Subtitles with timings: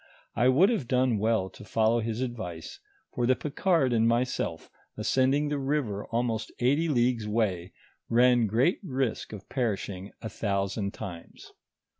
[0.35, 2.79] I would have done well to follow his advice,
[3.13, 7.73] for the Picard and myself ascending the river almost eighty leagues way,
[8.09, 11.51] ran great risk of perishing a thousand times.